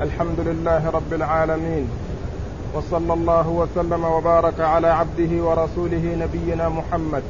[0.00, 1.88] الحمد لله رب العالمين
[2.74, 7.22] وصلى الله وسلم وبارك على عبده ورسوله نبينا محمد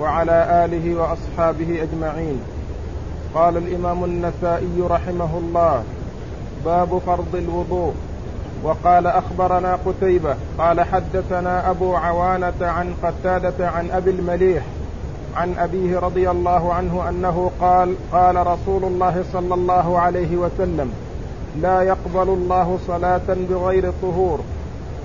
[0.00, 2.40] وعلى آله وأصحابه أجمعين.
[3.34, 5.82] قال الإمام النسائي رحمه الله
[6.64, 7.94] باب فرض الوضوء.
[8.64, 14.64] وقال أخبرنا قتيبة قال حدثنا أبو عوانة عن قتادة عن أبي المليح
[15.36, 20.92] عن أبيه رضي الله عنه أنه قال قال رسول الله صلى الله عليه وسلم
[21.62, 24.40] لا يقبل الله صلاة بغير طهور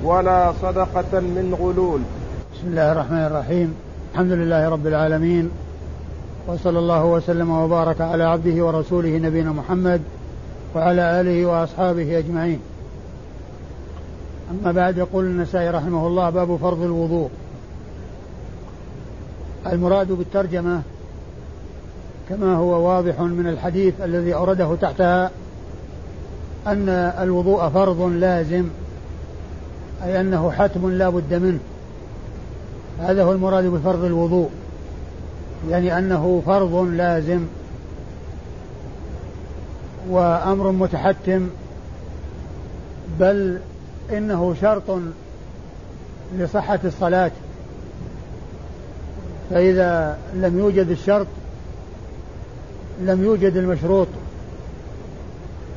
[0.03, 2.01] ولا صدقة من غلول.
[2.55, 3.73] بسم الله الرحمن الرحيم.
[4.13, 5.49] الحمد لله رب العالمين.
[6.47, 10.01] وصلى الله وسلم وبارك على عبده ورسوله نبينا محمد
[10.75, 12.59] وعلى آله وأصحابه أجمعين.
[14.51, 17.29] أما بعد يقول النسائي رحمه الله باب فرض الوضوء.
[19.71, 20.81] المراد بالترجمة
[22.29, 25.31] كما هو واضح من الحديث الذي أورده تحتها
[26.67, 28.65] أن الوضوء فرض لازم
[30.03, 31.59] أي أنه حتم لا بد منه.
[32.99, 34.49] هذا هو المراد بفرض الوضوء
[35.69, 37.45] يعني أنه فرض لازم
[40.09, 41.49] وأمر متحتم
[43.19, 43.59] بل
[44.11, 44.99] إنه شرط
[46.37, 47.31] لصحة الصلاة.
[49.49, 51.27] فإذا لم يوجد الشرط
[53.01, 54.07] لم يوجد المشروط.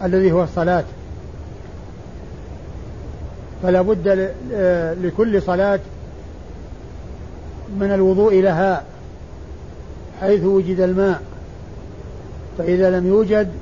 [0.05, 0.85] الذي هو الصلاة.
[3.63, 4.33] فلا بد
[5.03, 5.81] لكل صلاة
[7.81, 8.83] من الوضوء لها
[10.21, 11.23] حيث وجد الماء.
[12.59, 13.53] فإذا لم يوجد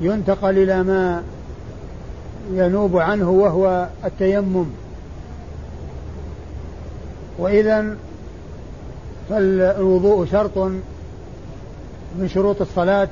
[0.00, 1.22] ينتقل إلى ما
[2.52, 4.66] ينوب عنه وهو التيمم.
[7.38, 7.96] وإذا
[9.30, 10.58] فالوضوء شرط
[12.18, 13.08] من شروط الصلاة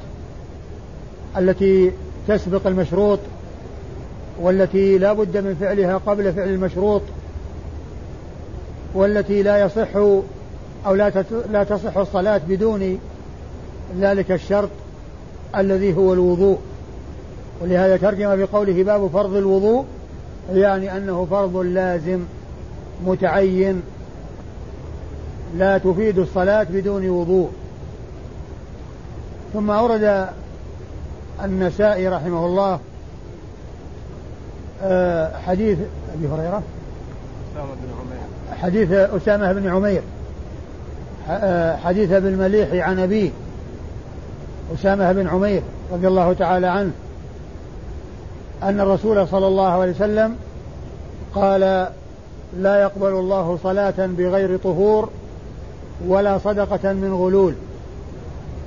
[1.36, 1.92] التي
[2.28, 3.18] تسبق المشروط
[4.40, 7.02] والتي لا بد من فعلها قبل فعل المشروط
[8.94, 9.96] والتي لا يصح
[10.86, 12.98] أو لا لا تصح الصلاة بدون
[14.00, 14.68] ذلك الشرط
[15.56, 16.58] الذي هو الوضوء.
[17.60, 19.84] ولهذا ترجم بقوله باب فرض الوضوء
[20.54, 22.20] يعني أنه فرض لازم
[23.06, 23.82] متعين
[25.56, 27.50] لا تفيد الصلاة بدون وضوء.
[29.52, 30.28] ثم أورد
[31.44, 32.80] النسائي رحمه الله
[34.84, 35.78] آه، حديث
[36.14, 36.62] أبي هريرة
[38.62, 40.02] حديث أسامة بن عمير
[41.30, 43.30] آه، حديث ابن المليح عن أبيه
[44.74, 46.90] أسامة بن عمير رضي الله تعالى عنه
[48.62, 50.36] أن الرسول صلى الله عليه وسلم
[51.34, 51.88] قال
[52.58, 55.08] لا يقبل الله صلاة بغير طهور
[56.08, 57.54] ولا صدقة من غلول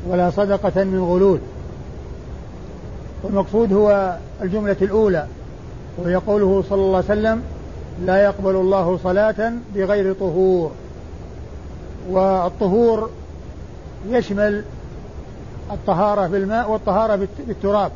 [0.07, 1.39] ولا صدقة من غلول.
[3.25, 5.27] والمقصود هو الجملة الأولى
[5.97, 7.41] وهي قوله صلى الله عليه وسلم
[8.05, 10.71] لا يقبل الله صلاة بغير طهور.
[12.09, 13.09] والطهور
[14.09, 14.63] يشمل
[15.71, 17.91] الطهارة بالماء والطهارة بالتراب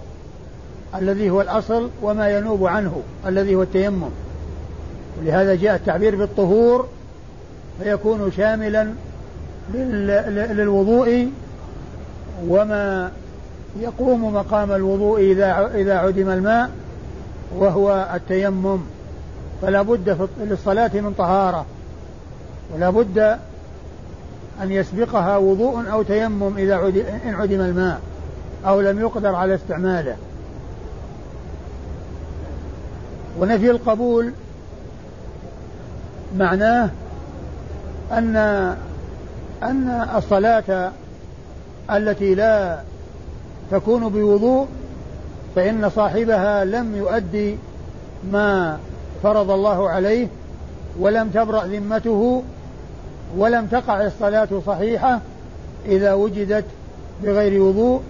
[0.95, 4.09] الذي هو الأصل وما ينوب عنه الذي هو التيمم.
[5.19, 6.87] ولهذا جاء التعبير بالطهور
[7.83, 8.87] فيكون شاملا
[10.53, 11.29] للوضوء
[12.47, 13.11] وما
[13.79, 16.69] يقوم مقام الوضوء إذا إذا عدم الماء
[17.57, 18.79] وهو التيمم.
[19.61, 21.65] فلا بد للصلاة من طهارة.
[22.73, 23.17] ولا بد
[24.63, 27.99] أن يسبقها وضوء أو تيمم إذا عدم إن عدم الماء
[28.65, 30.15] أو لم يقدر على استعماله.
[33.39, 34.33] ونفي القبول
[36.37, 36.89] معناه
[38.11, 38.35] أن
[39.63, 40.91] أن الصلاة
[41.91, 42.79] التي لا
[43.71, 44.67] تكون بوضوء
[45.55, 47.57] فإن صاحبها لم يؤدي
[48.31, 48.77] ما
[49.23, 50.27] فرض الله عليه
[50.99, 52.43] ولم تبرأ ذمته
[53.37, 55.19] ولم تقع الصلاة صحيحة
[55.85, 56.65] إذا وجدت
[57.23, 58.01] بغير وضوء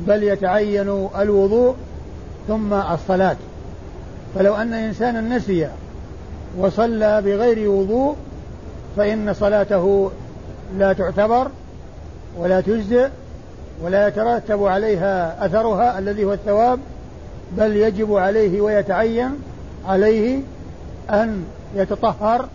[0.00, 1.74] بل يتعين الوضوء
[2.48, 3.36] ثم الصلاة.
[4.34, 5.68] فلو أن إنسانا نسي
[6.58, 8.16] وصلى بغير وضوء
[8.96, 10.10] فإن صلاته
[10.78, 11.48] لا تعتبر
[12.38, 13.08] ولا تجزئ
[13.82, 16.78] ولا يترتب عليها أثرها الذي هو الثواب
[17.56, 19.30] بل يجب عليه ويتعين
[19.86, 20.40] عليه
[21.10, 21.44] أن
[21.76, 22.48] يتطهر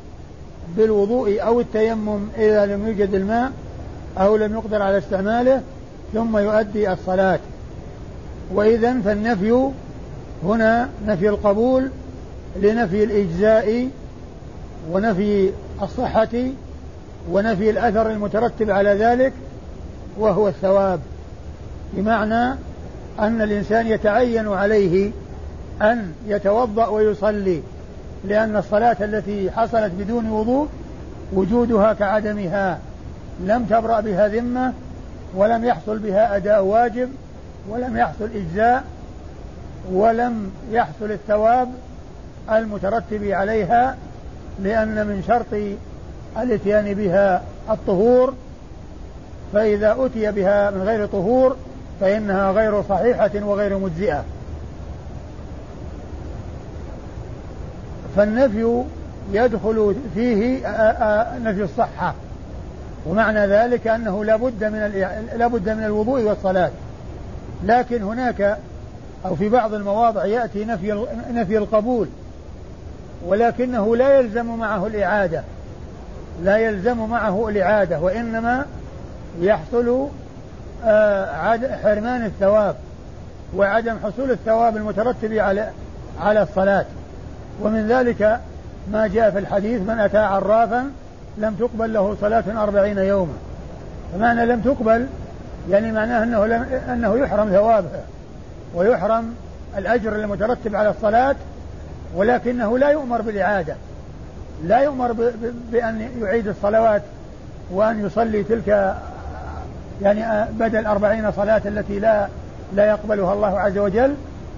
[0.77, 3.51] بالوضوء أو التيمم إذا لم يوجد الماء
[4.17, 5.61] أو لم يقدر على استعماله
[6.13, 7.39] ثم يؤدي الصلاة.
[8.53, 9.69] وإذا فالنفي
[10.43, 11.89] هنا نفي القبول
[12.61, 13.89] لنفي الإجزاء
[14.91, 16.27] ونفي الصحة
[17.31, 19.33] ونفي الأثر المترتب على ذلك
[20.19, 20.99] وهو الثواب
[21.93, 22.55] بمعنى
[23.19, 25.11] أن الإنسان يتعين عليه
[25.81, 27.61] أن يتوضأ ويصلي
[28.25, 30.67] لأن الصلاة التي حصلت بدون وضوء
[31.33, 32.79] وجودها كعدمها.
[33.45, 34.73] لم تبرأ بها ذمة
[35.35, 37.09] ولم يحصل بها أداء واجب
[37.69, 38.83] ولم يحصل إجزاء
[39.91, 41.69] ولم يحصل الثواب
[42.51, 43.97] المترتب عليها
[44.63, 45.77] لأن من شرط
[46.43, 48.33] الاتيان بها الطهور
[49.53, 51.55] فإذا أتي بها من غير طهور
[52.01, 54.23] فإنها غير صحيحة وغير مجزئة.
[58.15, 58.83] فالنفي
[59.31, 60.67] يدخل فيه
[61.43, 62.13] نفي الصحة.
[63.05, 65.07] ومعنى ذلك أنه لا بد من
[65.37, 66.71] لا بد من الوضوء والصلاة.
[67.63, 68.57] لكن هناك
[69.25, 72.07] أو في بعض المواضع يأتي نفي نفي القبول.
[73.25, 75.43] ولكنه لا يلزم معه الإعادة.
[76.43, 78.65] لا يلزم معه الإعادة وإنما
[79.39, 80.07] يحصل
[80.85, 82.75] آه، حرمان الثواب
[83.55, 85.69] وعدم حصول الثواب المترتب على
[86.21, 86.85] على الصلاة.
[87.61, 88.39] ومن ذلك
[88.91, 90.91] ما جاء في الحديث من أتى عرافا
[91.37, 93.33] لم تقبل له صلاة أربعين يوما.
[94.13, 95.07] فمعنى لم تقبل
[95.69, 98.01] يعني معناه أنه, لم أنه يحرم ثوابها
[98.75, 99.35] ويحرم
[99.77, 101.35] الأجر المترتب على الصلاة
[102.15, 103.75] ولكنه لا يؤمر بالإعادة.
[104.63, 105.31] لا يؤمر
[105.71, 107.01] بأن يعيد الصلوات
[107.71, 108.95] وأن يصلي تلك
[110.01, 112.27] يعني بدل أربعين صلاة التي لا
[112.73, 114.15] لا يقبلها الله عز وجل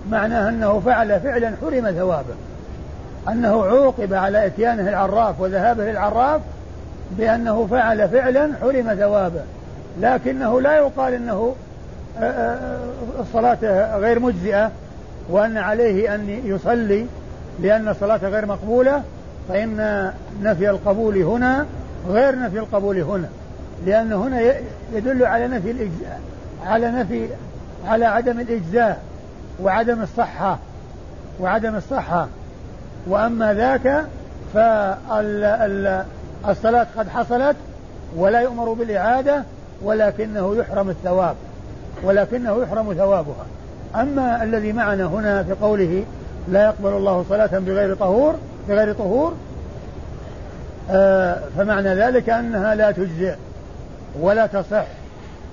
[0.09, 2.33] معناه أنه فعل فعلا حرم ثوابه.
[3.29, 6.41] أنه عوقب على إتيانه العراف وذهابه للعراف
[7.17, 9.41] بأنه فعل فعلا حرم ثوابه.
[10.01, 11.55] لكنه لا يقال أنه
[12.19, 12.77] آه، آه،
[13.19, 14.71] الصلاة غير مجزئة
[15.29, 17.05] وأن عليه أن يصلي
[17.59, 19.03] لأن الصلاة غير مقبولة
[19.49, 20.11] فإن
[20.41, 21.65] نفي القبول هنا
[22.09, 23.29] غير نفي القبول هنا.
[23.85, 24.41] لأن هنا
[24.93, 26.21] يدل على نفي الإجزاء
[26.65, 27.27] على نفي
[27.87, 29.01] على عدم الإجزاء
[29.61, 30.59] وعدم الصحة
[31.39, 32.27] وعدم الصحة.
[33.07, 34.05] وأما ذاك
[34.53, 36.07] فالصلاة
[36.97, 37.55] قد حصلت
[38.15, 39.43] ولا يؤمر بالإعادة
[39.83, 41.35] ولكنه يحرم الثواب
[42.03, 43.45] ولكنه يحرم ثوابها.
[43.95, 46.03] أما الذي معنا هنا في قوله
[46.47, 48.35] لا يقبل الله صلاة بغير طهور
[48.69, 49.33] بغير طهور
[50.91, 53.35] آه فمعنى ذلك أنها لا تجزئ.
[54.19, 54.85] ولا تصح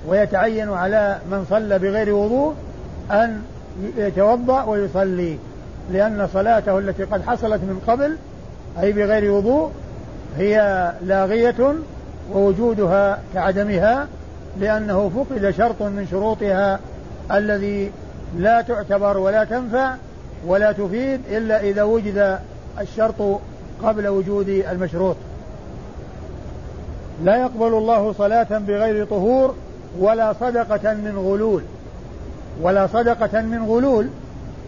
[0.06, 2.54] ويتعين على من صلى بغير وضوء
[3.10, 3.42] أن
[3.96, 5.38] يتوضأ ويصلي
[5.92, 8.16] لأن صلاته التي قد حصلت من قبل
[8.80, 9.70] أي بغير وضوء
[10.36, 11.74] هي لاغية
[12.32, 14.06] ووجودها كعدمها
[14.60, 16.80] لأنه فقد شرط من شروطها
[17.32, 17.92] الذي
[18.38, 19.94] لا تعتبر ولا تنفع
[20.46, 22.38] ولا تفيد إلا إذا وجد
[22.80, 23.40] الشرط
[23.82, 25.16] قبل وجود المشروط.
[27.24, 29.54] لا يقبل الله صلاة بغير طهور
[29.98, 31.62] ولا صدقة من غلول.
[32.60, 34.08] ولا صدقة من غلول.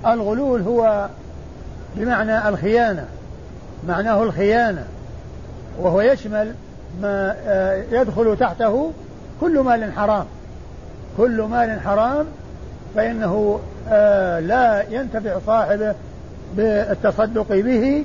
[0.07, 1.09] الغلول هو
[1.97, 3.05] بمعنى الخيانة.
[3.89, 4.85] معناه الخيانة.
[5.81, 6.55] وهو يشمل
[7.03, 8.93] ما آه، يدخل تحته
[9.41, 10.25] كل مال حرام.
[11.17, 12.27] كل مال حرام
[12.95, 15.95] فإنه آه، لا ينتفع صاحبه
[16.57, 18.05] بالتصدق به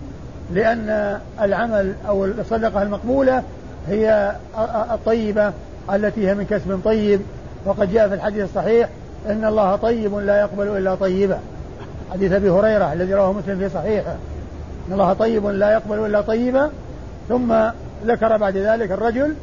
[0.54, 3.44] لأن العمل أو الصدقة المقبولة
[3.88, 4.36] هي
[4.92, 5.52] الطيبة
[5.94, 7.22] التي هي من كسب طيب.
[7.66, 8.90] وقد جاء في الحديث الصحيح
[9.30, 11.40] إن الله طيب لا يقبل إلا طيبا
[12.14, 14.16] حديث أبي هريرة الذي رواه مسلم في صحيحه.
[14.88, 16.70] إن الله طيب لا يقبل إلا طيبا
[17.30, 17.56] ثم
[18.06, 19.36] ذكر بعد ذلك الرجل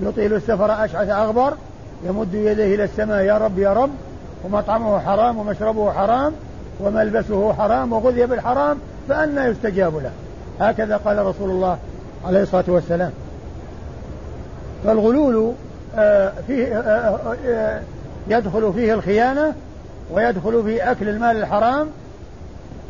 [0.00, 1.54] يطيل السفر أشعث أغبر
[2.04, 3.90] يمد يديه إلى السماء يا رب يا رب
[4.44, 6.32] ومطعمه حرام ومشربه حرام
[6.80, 10.10] وملبسه حرام وغذي بالحرام فأنا يستجاب له.
[10.60, 11.78] هكذا قال رسول الله
[12.26, 13.12] عليه الصلاة والسلام.
[14.84, 15.52] فالغلول
[15.96, 17.80] آه، فيه آه، آه،
[18.28, 19.54] يدخل فيه الخيانة
[20.12, 21.86] ويدخل فيه أكل المال الحرام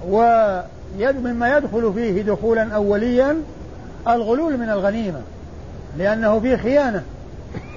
[0.09, 3.37] ومما يدخل فيه دخولا أوليا
[4.09, 5.21] الغلول من الغنيمة
[5.99, 7.03] لأنه فيه خيانة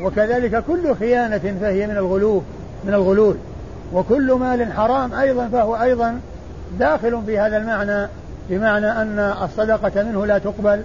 [0.03, 2.41] وكذلك كل خيانة فهي من الغلو
[2.83, 3.35] من الغلول
[3.93, 6.19] وكل مال حرام أيضا فهو أيضا
[6.79, 8.07] داخل في هذا المعنى
[8.49, 10.83] بمعنى أن الصدقة منه لا تقبل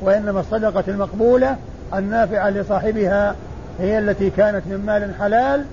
[0.00, 1.56] وإنما الصدقة المقبولة
[1.94, 3.34] النافعة لصاحبها
[3.80, 5.64] هي التي كانت من مال حلال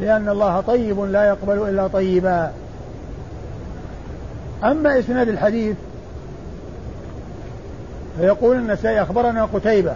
[0.00, 2.52] لأن الله طيب لا يقبل إلا طيبا.
[4.64, 5.76] أما إسناد الحديث
[8.18, 9.94] فيقول النسائي أخبرنا قتيبة.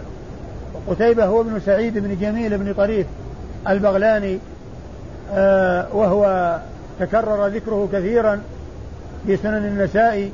[0.87, 3.07] وقتيبة هو ابن سعيد بن جميل بن طريف
[3.69, 4.39] البغلاني
[5.33, 6.57] آه وهو
[6.99, 8.41] تكرر ذكره كثيرا
[9.25, 10.31] في سنن النسائي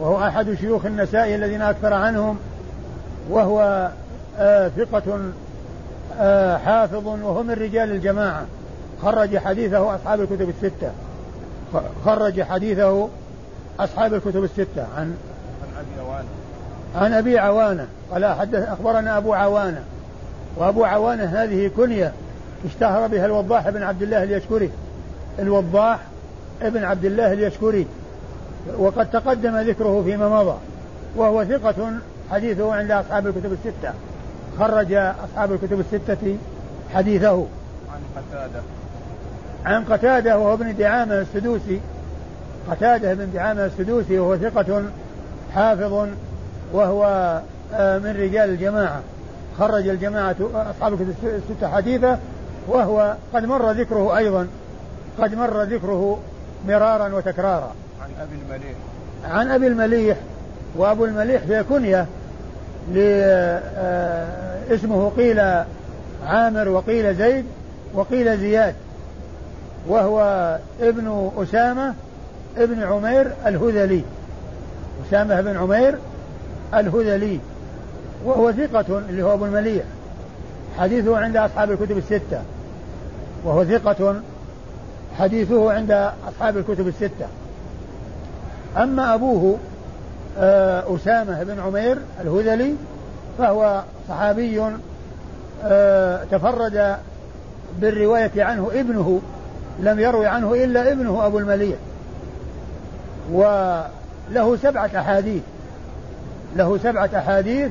[0.00, 2.38] وهو أحد شيوخ النسائي الذين أكثر عنهم
[3.30, 3.88] وهو
[4.76, 5.20] ثقة
[6.20, 8.46] آه حافظ وهو من رجال الجماعة.
[9.02, 10.90] خرج حديثه أصحاب الكتب الستة.
[12.04, 13.08] خرج حديثه
[13.80, 14.86] أصحاب الكتب الستة.
[14.96, 15.16] عن
[15.76, 16.28] عن أبي عوانة.
[16.96, 17.86] عن أبي عوانة.
[18.12, 19.82] قال حدث أخبرنا أبو عوانة.
[20.56, 22.12] وأبو عوانة هذه كنية
[22.64, 24.70] اشتهر بها الوضاح بن عبد الله اليشكري.
[25.38, 25.98] الوضاح
[26.62, 27.86] ابن عبد الله اليشكري.
[28.78, 30.56] وقد تقدم ذكره فيما مضى.
[31.16, 31.92] وهو ثقة
[32.30, 33.92] حديثه عند أصحاب الكتب الستة.
[34.58, 36.36] خرج أصحاب الكتب الستة
[36.94, 37.46] حديثه.
[37.92, 38.60] عن قتادة.
[39.64, 41.80] عن قتادة وهو ابن دعامة السدوسي.
[42.70, 44.82] قتادة بن دعامة السدوسي وهو ثقة
[45.54, 46.08] حافظ
[46.72, 47.04] وهو
[47.74, 49.00] آه، من رجال الجماعة.
[49.58, 52.18] خرج الجماعة أصحاب الكتب الستة حديثه
[52.68, 54.48] وهو قد مر ذكره أيضا.
[55.18, 56.18] قد مر ذكره
[56.68, 57.74] مرارا وتكرارا.
[58.02, 58.76] عن أبي المليح.
[59.24, 60.16] عن أبي المليح.
[60.76, 62.06] وأبو المليح في كنية
[64.70, 65.40] اسمه قيل
[66.26, 67.44] عامر وقيل زيد
[67.94, 68.74] وقيل زياد
[69.88, 71.94] وهو ابن أسامة
[72.56, 74.02] ابن عمير الهذلي.
[75.08, 75.98] أسامة بن عمير
[76.74, 77.40] الهذلي
[78.24, 79.84] وهو ثقة اللي هو أبو المليح.
[80.78, 82.42] حديثه عند أصحاب الكتب الستة.
[83.44, 84.20] وهو ثقة
[85.18, 85.90] حديثه عند
[86.28, 87.26] أصحاب الكتب الستة.
[88.76, 89.58] أما أبوه
[90.38, 92.74] آه، أسامة بن عمير الهذلي
[93.38, 94.62] فهو صحابي
[95.64, 96.96] آه، تفرد
[97.80, 99.20] بالرواية عنه ابنه
[99.80, 101.76] لم يروي عنه إلا ابنه أبو المليح.
[103.32, 105.42] وله سبعة أحاديث
[106.56, 107.70] له سبعة أحاديث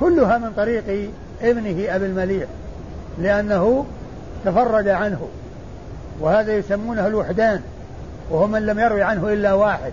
[0.00, 1.10] كلها من طريق
[1.42, 2.48] ابنه أبي المليح
[3.18, 3.84] لأنه
[4.44, 5.28] تفرد عنه.
[6.20, 7.60] وهذا يسمونه الوحدان
[8.30, 9.92] وهو من لم يروي عنه إلا واحد.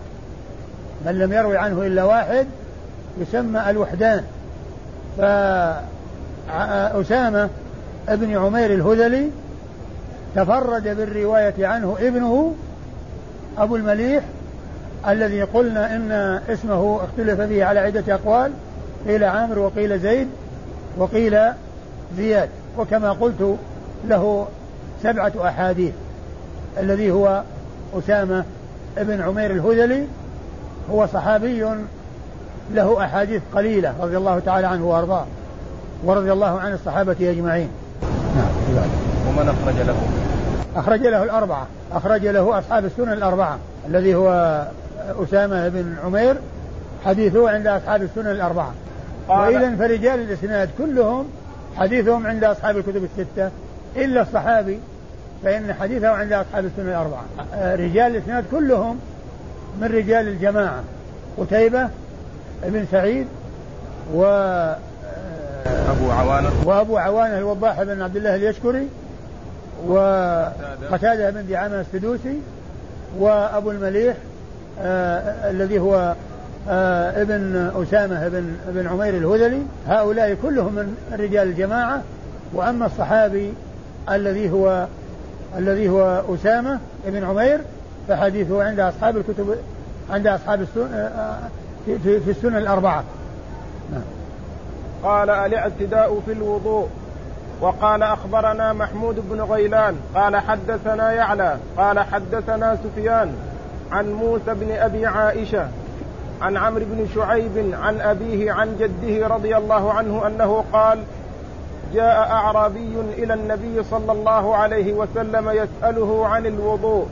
[1.05, 2.47] من لم يروي عنه إلا واحد
[3.17, 4.23] يسمى الوحدان.
[6.47, 7.49] فأسامة
[8.09, 9.31] ابن عمير الهذلي
[10.35, 12.53] تفرد بالرواية عنه ابنه
[13.57, 14.23] أبو المليح
[15.07, 16.11] الذي قلنا إن
[16.49, 18.51] اسمه اختلف فيه على عدة أقوال
[19.07, 20.27] قيل عامر وقيل زيد
[20.97, 21.39] وقيل
[22.17, 23.57] زياد وكما قلت
[24.07, 24.47] له
[25.03, 25.93] سبعة أحاديث.
[26.77, 27.43] الذي هو
[27.99, 28.43] أسامة
[28.97, 30.07] ابن عمير الهذلي
[30.91, 31.65] هو صحابي
[32.73, 35.25] له أحاديث قليلة رضي الله تعالى عنه وأرضاه
[36.03, 37.69] ورضي الله عن الصحابة أجمعين.
[38.35, 38.49] نعم
[39.27, 39.95] ومن أخرج له؟
[40.75, 41.67] أخرج له الأربعة.
[41.91, 44.61] أخرج له أصحاب السنن الأربعة الذي هو
[45.23, 46.35] أسامة بن عمير.
[47.05, 48.71] حديثه عند أصحاب السنن الأربعة.
[49.29, 51.25] وإذا فرجال الإسناد كلهم
[51.77, 53.49] حديثهم عند أصحاب الكتب الستة.
[53.95, 54.79] إلا الصحابي
[55.43, 57.23] فإن حديثه عند أصحاب السنن الأربعة.
[57.75, 58.99] رجال الإسناد كلهم
[59.81, 60.83] من رجال الجماعة.
[61.37, 61.89] قتيبة
[62.63, 63.27] بن سعيد
[64.13, 64.23] و
[65.65, 66.49] أبو عوانة.
[66.65, 68.87] وأبو عوانة الوضاح بن عبد الله اليشكري
[69.87, 72.39] وقتادة بن دعامة السدوسي
[73.19, 74.15] وأبو المليح
[74.81, 76.15] آه الذي هو
[76.69, 79.61] آه ابن أسامة بن, بن عمير الهذلي.
[79.87, 82.01] هؤلاء كلهم من رجال الجماعة.
[82.53, 83.53] وأما الصحابي
[84.09, 84.87] الذي هو
[85.57, 87.59] الذي هو أسامة بن عمير
[88.07, 89.55] فحديثه عند أصحاب الكتب
[90.09, 91.39] عند أصحاب السنن آه، آه،
[91.85, 93.03] في, في السنن الأربعة.
[93.91, 94.01] نعم.
[95.03, 96.87] قال الاعتداء في الوضوء.
[97.61, 99.95] وقال أخبرنا محمود بن غيلان.
[100.15, 101.57] قال حدثنا يعلى.
[101.77, 103.35] قال حدثنا سفيان.
[103.91, 105.67] عن موسى بن أبي عائشة.
[106.41, 110.99] عن عمرو بن شعيب عن أبيه عن جده رضي الله عنه أنه قال
[111.93, 117.07] جاء أعرابي إلى النبي صلى الله عليه وسلم يسأله عن الوضوء.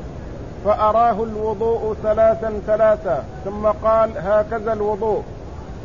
[0.66, 5.24] فأراه الوضوء ثلاثا ثلاثا ثم قال هكذا الوضوء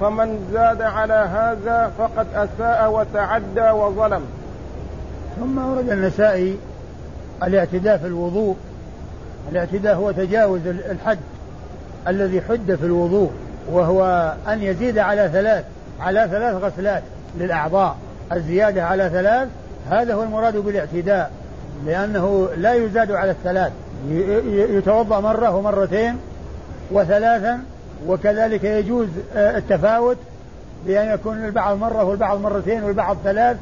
[0.00, 4.22] فمن زاد على هذا فقد أساء وتعدى وظلم.
[5.40, 6.58] ثم ورد النسائي
[7.42, 8.56] الاعتداء في الوضوء
[9.52, 11.18] الاعتداء هو تجاوز الحد
[12.08, 13.30] الذي حد في الوضوء
[13.70, 15.64] وهو أن يزيد على ثلاث
[16.00, 17.02] على ثلاث غسلات
[17.38, 17.96] للأعضاء
[18.32, 19.48] الزيادة على ثلاث
[19.90, 21.30] هذا هو المراد بالاعتداء
[21.86, 23.72] لأنه لا يزاد على الثلاث.
[24.48, 26.16] يتوضأ مرة ومرتين
[26.90, 27.60] وثلاثا
[28.06, 30.16] وكذلك يجوز آه، التفاوت
[30.86, 33.56] بأن يكون البعض مرة والبعض مرتين والبعض ثلاث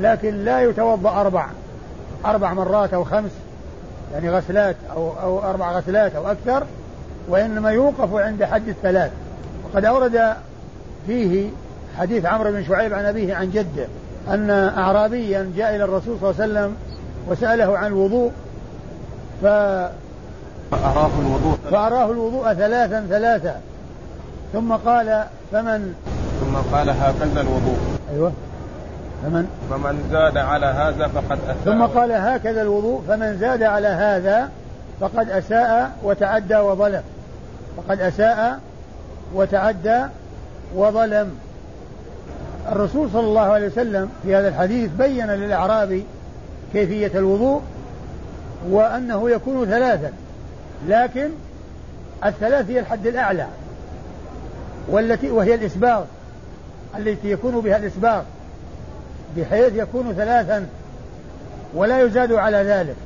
[0.00, 1.46] لكن لا يتوضأ أربع
[2.24, 3.30] أربع مرات أو خمس
[4.12, 6.64] يعني غسلات أو أو أربع غسلات أو أكثر
[7.28, 9.10] وإنما يوقف عند حد الثلاث.
[9.64, 10.34] وقد أورد
[11.06, 11.48] فيه
[11.98, 13.86] حديث عمرو بن شعيب عن أبيه عن جده
[14.28, 16.76] أن أعرابيا جاء إلى الرسول صلى الله عليه وسلم
[17.28, 18.32] وسأله عن الوضوء
[19.42, 19.46] ف
[20.70, 23.60] فأراه الوضوء فأراه الوضوء ثلاثا ثلاثا
[24.52, 25.94] ثم قال فمن؟
[26.40, 27.78] ثم قال هكذا الوضوء.
[28.12, 28.32] أيوه.
[29.22, 31.56] فمن؟ فمن زاد على هذا فقد أساء.
[31.64, 33.02] ثم قال هكذا الوضوء.
[33.08, 34.48] فمن زاد على هذا
[35.00, 37.02] فقد أساء وتعدى وظلم.
[37.76, 38.60] فقد أساء
[39.34, 40.04] وتعدى
[40.76, 41.34] وظلم.
[42.72, 46.04] الرسول صلى الله عليه وسلم في هذا الحديث بين للأعرابي
[46.72, 47.62] كيفية الوضوء
[48.70, 50.12] وأنه يكون ثلاثا
[50.88, 51.30] لكن
[52.24, 53.46] الثلاث هي الحد الأعلى
[54.88, 56.04] والتي وهي الإسباغ
[56.98, 58.22] التي يكون بها الإسباغ
[59.36, 60.66] بحيث يكون ثلاثا
[61.74, 62.96] ولا يزاد على ذلك.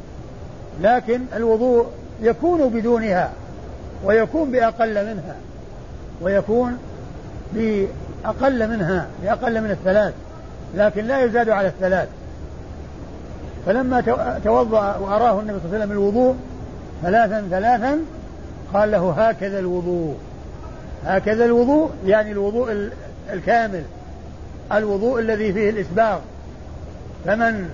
[0.83, 1.87] لكن الوضوء
[2.23, 3.33] يكون بدونها
[4.05, 5.37] ويكون بأقل منها
[6.23, 6.79] ويكون
[7.53, 10.15] بأقل منها بأقل من الثلاث
[10.75, 12.09] لكن لا يزاد على الثلاث.
[13.69, 14.01] فلما
[14.45, 16.37] توضأ وأراه النبي صلى الله عليه وسلم الوضوء
[17.03, 17.99] ثلاثا ثلاثا
[18.75, 20.17] قال له هكذا الوضوء.
[21.05, 22.91] هكذا الوضوء يعني الوضوء
[23.33, 23.83] الكامل
[24.73, 26.19] الوضوء الذي فيه الإسباغ.
[27.25, 27.71] فمن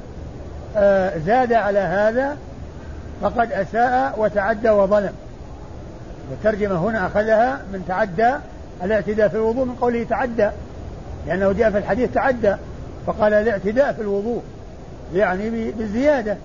[0.76, 2.36] آه، زاد على هذا
[3.22, 5.12] فقد أساء وتعدى وظلم.
[6.30, 8.34] والترجمة هنا أخذها من تعدى
[8.82, 10.50] الاعتداء في الوضوء من قوله تعدى
[11.26, 12.54] لأنه جاء في الحديث تعدى
[13.06, 14.42] فقال الاعتداء في الوضوء.
[15.14, 16.36] يعني بالزيادة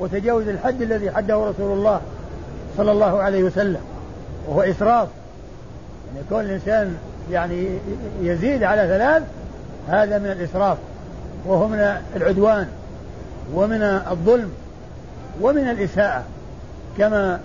[0.00, 2.00] وتجاوز الحد الذي حده رسول الله
[2.76, 3.80] صلى الله عليه وسلم
[4.48, 5.08] وهو إسراف.
[6.14, 6.96] يعني كون الإنسان
[7.30, 7.68] يعني
[8.22, 9.22] يزيد على ثلاث
[9.88, 10.78] هذا من الإسراف
[11.46, 12.66] وهو من العدوان
[13.54, 14.50] ومن الظلم
[15.40, 16.24] ومن الإساءة.
[16.98, 17.40] كما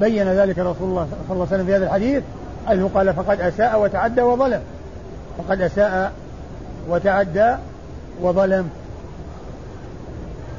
[0.00, 2.22] بين ذلك رسول الله صلى الله عليه وسلم في هذا الحديث
[2.72, 4.60] أنه قال فقد أساء وتعدى وظلم.
[5.38, 6.12] فقد أساء
[6.88, 7.54] وتعدى
[8.22, 8.70] وظلم.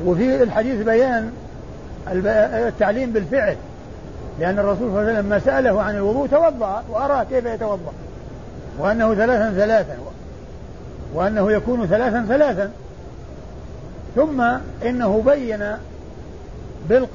[0.06, 1.32] وفي الحديث بيان
[2.08, 3.58] التعليم بالفعل
[4.40, 7.92] لأن الرسول صلى الله عليه وسلم ما سأله عن الوضوء توضأ وأراه كيف يتوضأ
[8.80, 9.98] وأنه ثلاثا ثلاثا
[11.14, 12.72] وأنه يكون ثلاثا ثلاثا.
[14.16, 14.42] ثم
[14.86, 15.76] إنه بين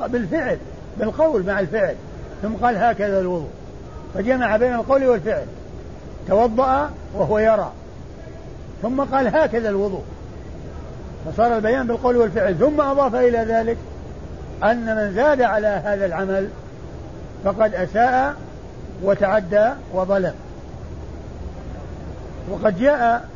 [0.09, 0.59] بالفعل
[0.99, 1.95] بالقول مع الفعل
[2.43, 3.51] ثم قال هكذا الوضوء.
[4.15, 5.47] فجمع بين القول والفعل
[6.29, 7.73] توضأ وهو يرى
[8.83, 10.03] ثم قال هكذا الوضوء.
[11.27, 12.59] فصار البيان بالقول والفعل.
[12.59, 13.77] ثم أضاف إلى ذلك
[14.65, 16.49] أن من زاد على هذا العمل
[17.45, 18.35] فقد أساء
[19.03, 20.35] وتعدى وظلم.
[22.51, 23.29] وقد جاء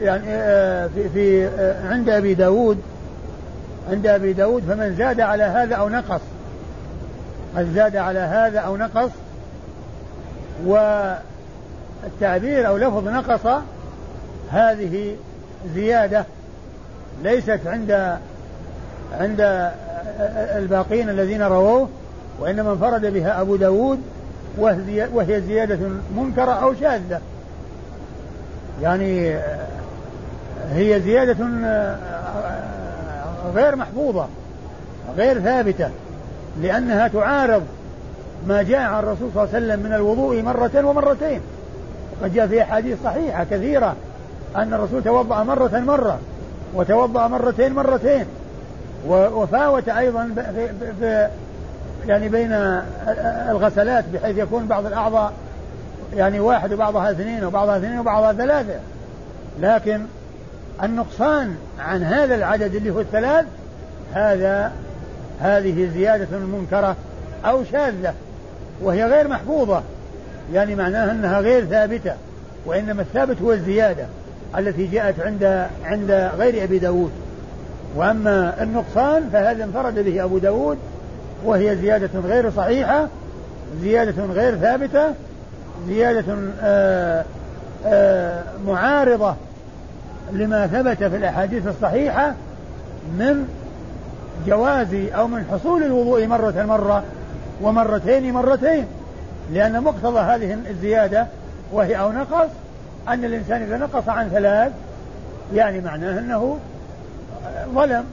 [0.00, 2.78] يعني آه، في, في آه، عند أبي داود
[3.90, 6.20] عند أبي داود فمن زاد على هذا أو نقص.
[7.56, 9.10] قد زاد على هذا أو نقص
[10.64, 13.62] والتعبير أو لفظ نقص
[14.50, 15.16] هذه
[15.74, 16.24] زيادة.
[17.22, 18.18] ليست عند
[19.20, 19.70] عند
[20.56, 21.88] الباقين الذين رووه
[22.40, 24.00] وإنما انفرد بها أبو داود
[24.58, 25.78] وهي زيادة
[26.16, 27.20] منكرة أو شاذة.
[28.82, 29.36] يعني
[30.72, 31.36] هي زيادة
[33.54, 34.26] غير محفوظة
[35.16, 35.90] غير ثابتة
[36.62, 37.62] لأنها تعارض
[38.46, 41.40] ما جاء عن الرسول صلى الله عليه وسلم من الوضوء مرة ومرتين.
[42.20, 43.96] وقد جاء في أحاديث صحيحة كثيرة
[44.56, 46.18] أن الرسول توضأ مرة مرة.
[46.74, 48.26] وتوضأ مرتين مرتين.
[49.08, 50.68] وفاوت أيضا في,
[51.00, 51.28] في
[52.06, 52.52] يعني بين
[53.50, 55.32] الغسلات بحيث يكون بعض الأعضاء
[56.16, 58.80] يعني واحد وبعضها اثنين وبعضها اثنين وبعضها ثلاثة.
[59.60, 60.00] لكن
[60.82, 63.44] النقصان عن هذا العدد اللي هو الثلاث
[64.14, 64.72] هذا
[65.40, 66.96] هذه زيادة منكرة
[67.44, 68.14] أو شاذة
[68.82, 69.82] وهي غير محفوظة.
[70.52, 72.12] يعني معناها أنها غير ثابتة
[72.66, 74.06] وإنما الثابت هو الزيادة.
[74.58, 77.12] التي جاءت عند عند غير أبي داود.
[77.96, 80.78] وأما النقصان فهذا انفرد به أبو داود
[81.44, 83.08] وهي زيادة غير صحيحة
[83.80, 85.14] زيادة غير ثابتة
[85.86, 87.24] زيادة آآ
[87.86, 89.34] آآ معارضة
[90.32, 92.34] لما ثبت في الأحاديث الصحيحة
[93.18, 93.48] من
[94.46, 97.02] جواز أو من حصول الوضوء مرة مرة
[97.62, 98.86] ومرتين مرتين
[99.52, 101.26] لأن مقتضى هذه الزيادة
[101.72, 102.48] وهي أو نقص
[103.08, 104.72] أن الإنسان إذا نقص عن ثلاث
[105.54, 106.58] يعني معناه أنه
[107.74, 108.04] ظلم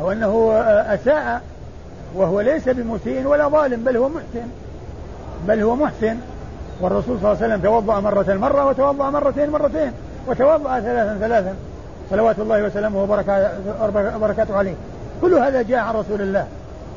[0.00, 0.52] أو أنه
[0.94, 1.42] أساء
[2.14, 4.48] وهو ليس بمسيء ولا ظالم بل هو محسن.
[5.48, 6.16] بل هو محسن.
[6.80, 9.92] والرسول صلى الله عليه وسلم توضأ مرة مرة وتوضأ مرتين مرتين
[10.26, 11.54] وتوضأ ثلاثا ثلاثا.
[12.10, 13.02] صلوات الله وسلامه
[14.16, 14.74] وبركاته عليه.
[15.20, 16.46] كل هذا جاء عن رسول الله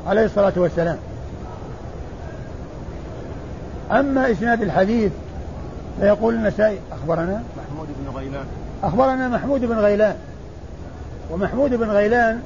[0.06, 0.96] عليه الصلاة والسلام.
[3.90, 5.12] أما إسناد الحديث
[6.00, 8.44] فيقول النسائي أخبرنا؟ محمود بن غيلان.
[8.82, 10.16] أخبرنا محمود بن غيلان.
[11.30, 12.42] ومحمود بن غيلان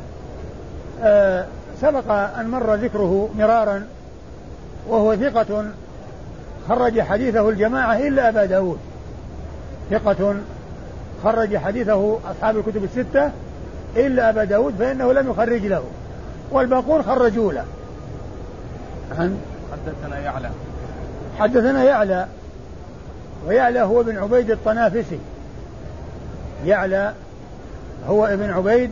[1.03, 1.47] آه
[1.81, 3.87] سبق أن مر ذكره مرارا
[4.89, 5.65] وهو ثقة
[6.69, 8.79] خرج حديثه الجماعة إلا أبا داود.
[9.91, 10.35] ثقة
[11.25, 13.31] خرج حديثه أصحاب الكتب الستة
[13.97, 15.83] إلا أبا داود فإنه لم يخرج له.
[16.51, 17.65] والباقون خرجوا له.
[19.19, 19.39] عن
[19.73, 20.51] حدثنا يعلى.
[21.39, 22.27] حدثنا يعلى.
[23.49, 25.19] ويعلى هو ابن عبيد الطنافسي.
[26.67, 27.13] يعلى
[28.09, 28.91] هو ابن عبيد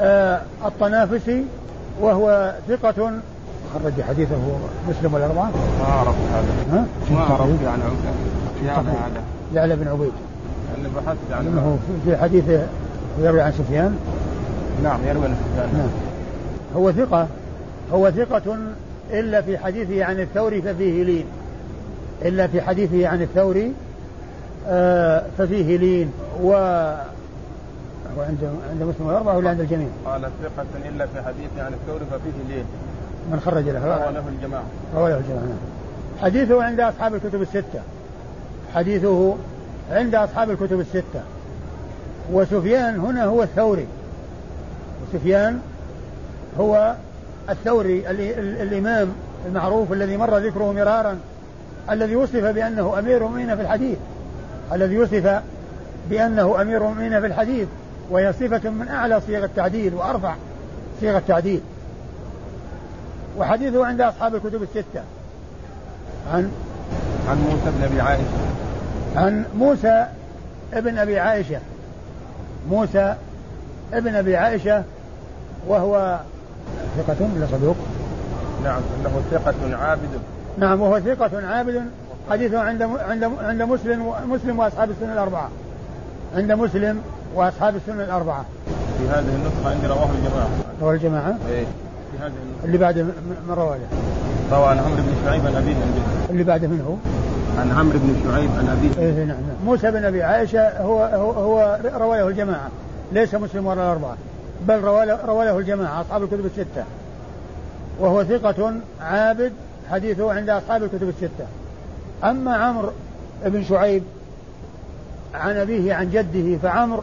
[0.00, 1.44] آه الطنافسي
[2.00, 3.12] وهو ثقة.
[3.74, 4.36] خرج حديثه
[4.88, 5.50] مسلم والأربعة.
[5.78, 6.78] ما أعرف هذا.
[6.78, 7.62] ها؟ ما أعرف.
[7.64, 7.82] يعني
[8.66, 8.88] يعلى
[9.54, 10.12] يعلى بن عبيد.
[10.78, 12.66] أنا بحثت عنه أنه في حديثه
[13.18, 13.98] يروي عن سفيان.
[14.82, 15.68] نعم يروي عن سفيان.
[15.78, 15.88] نعم.
[16.76, 17.26] هو ثقة.
[17.92, 18.56] هو ثقة
[19.10, 21.24] إلا في حديثه عن الثوري ففيه لين.
[22.22, 23.72] إلا في حديثه عن الثوري
[24.68, 26.52] آه ففيه لين و
[28.16, 32.54] هو عند مسلم والأربعة ولا عند الجميع؟ قال ثقة إلا في حديثه عن الثوري ففيه
[32.54, 32.64] لين.
[33.32, 33.84] من خرج له.
[33.84, 34.64] روى له الجماعة.
[34.96, 35.58] روى له الجماعة نعم.
[36.22, 37.80] حديثه عند أصحاب الكتب الستة.
[38.74, 39.36] حديثه
[39.90, 41.22] عند أصحاب الكتب الستة.
[42.32, 43.86] وسفيان هنا هو الثوري.
[45.02, 45.60] وسفيان
[46.60, 46.94] هو
[47.50, 48.10] الثوري
[48.62, 49.08] الإمام
[49.46, 51.18] المعروف الذي مر ذكره مرارا
[51.90, 53.98] الذي وصف بأنه أمير المؤمنين في الحديث.
[54.72, 55.42] الذي وصف
[56.10, 57.68] بأنه أمير المؤمنين في الحديث
[58.10, 60.34] وهي صفة من أعلى صيغ التعديل وأرفع
[61.00, 61.60] صيغ التعديل.
[63.38, 65.02] وحديثه عند أصحاب الكتب الستة.
[66.32, 66.50] عن
[67.28, 68.24] عن موسى بن أبي عائشة.
[69.16, 70.06] عن موسى
[70.72, 71.60] ابن أبي عائشة.
[72.70, 73.14] موسى
[73.92, 74.82] ابن أبي عائشة
[75.68, 76.20] وهو
[76.96, 77.76] ثقة ولا صدوق؟
[78.64, 80.20] نعم أنه ثقة عابد.
[80.58, 81.82] نعم وهو ثقة عابد
[82.30, 85.48] حديثه عند عند عند مسلم مسلم وأصحاب السنة الأربعة.
[86.36, 87.00] عند مسلم
[87.34, 88.44] وأصحاب السنة الأربعة.
[88.98, 90.48] في هذه النسخة عندي رواه الجماعة.
[90.82, 91.64] رواه الجماعة؟ إيه.
[91.64, 92.64] في هذه النسخة.
[92.64, 93.78] اللي بعده من رواه
[94.52, 95.74] روى عن عمرو بن شعيب عن أبيه.
[96.30, 96.96] اللي بعده من هو؟
[97.60, 99.02] عن عمرو بن شعيب عن أبيه.
[99.02, 99.64] إيه نعم نعم.
[99.64, 102.68] موسى بن أبي عائشة هو هو, هو رواه له الجماعة.
[103.12, 104.16] ليس مسلم ولا الأربعة.
[104.68, 106.84] بل روى له الجماعة أصحاب الكتب الستة.
[108.00, 109.52] وهو ثقة عابد
[109.90, 111.46] حديثه عند أصحاب الكتب الستة.
[112.24, 112.90] أما عمرو
[113.44, 114.02] بن شعيب
[115.34, 117.02] عن أبيه عن جده فعمرو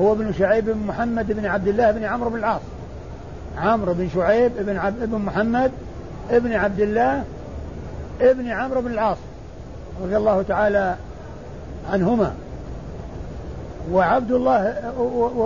[0.00, 2.60] هو ابن شعيب بن محمد بن عبد الله بن عمرو بن العاص.
[3.58, 5.72] عمرو بن شعيب بن عبد بن محمد
[6.30, 7.24] ابن عبد الله
[8.20, 9.18] ابن عمرو بن العاص
[10.02, 10.94] رضي الله تعالى
[11.92, 12.34] عنهما.
[13.92, 14.92] وعبد الله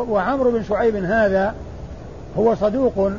[0.08, 1.54] وعمرو بن شعيب هذا
[2.38, 3.10] هو صدوق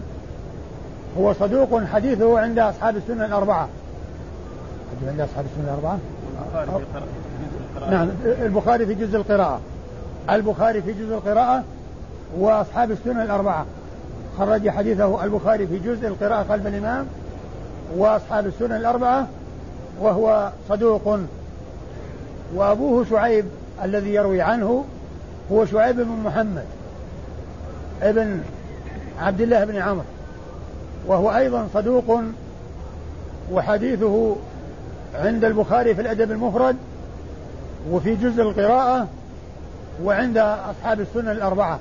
[1.17, 3.69] هو صدوق حديثه عند أصحاب السنة الأربعة.
[5.07, 5.99] عند أصحاب السنة الأربعة؟
[7.91, 9.59] نعم البخاري في جزء القراءة.
[10.29, 11.63] البخاري في جزء القراءة
[12.37, 13.65] وأصحاب السنة الأربعة.
[14.37, 17.05] خرج حديثه البخاري في جزء القراءة خلف الإمام
[17.97, 19.27] وأصحاب السنة الأربعة
[20.01, 21.19] وهو صدوق.
[22.55, 23.45] وأبوه شعيب
[23.83, 24.85] الذي يروي عنه
[25.51, 26.65] هو شعيب بن محمد
[28.01, 28.41] ابن
[29.21, 30.03] عبد الله بن عمرو.
[31.07, 32.21] وهو أيضا صدوق
[33.51, 34.35] وحديثه
[35.15, 36.75] عند البخاري في الأدب المفرد
[37.91, 39.07] وفي جزء القراءة
[40.03, 41.79] وعند أصحاب السنن الأربعة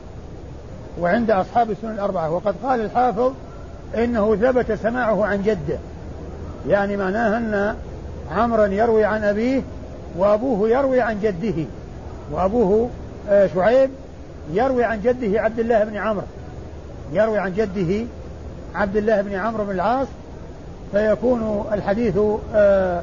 [1.01, 2.31] وعند أصحاب السنن الأربعة.
[2.31, 3.33] وقد قال الحافظ
[3.95, 5.79] إنه ثبت سماعه عن جده
[6.69, 7.77] يعني معناه أن
[8.31, 9.63] عمرا يروي عن أبيه
[10.19, 11.65] وأبوه يروي عن جده
[12.33, 12.91] وأبوه
[13.29, 13.91] آه، شعيب
[14.53, 16.27] يروي عن جده عبد الله بن عمرو
[17.13, 18.07] يروي عن جده
[18.75, 20.09] عبد الله بن عمرو بن العاص
[20.93, 23.03] فيكون الحديث آآ آه،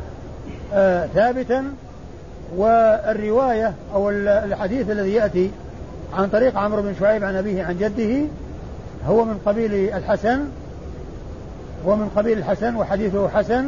[0.74, 1.64] آآ آه، ثابتا
[2.58, 5.52] والرواية أو الحديث الذي يأتي
[6.14, 8.28] عن طريق عمرو بن شعيب عن أبيه عن جده
[9.08, 10.40] هو من قبيل الحسن
[11.86, 13.66] ومن قبيل الحسن وحديثه حسن.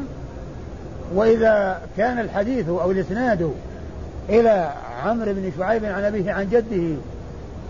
[1.15, 3.51] وإذا كان الحديث أو الإسناد
[4.29, 4.69] إلى
[5.05, 6.95] عمرو بن شعيب عن أبيه عن جده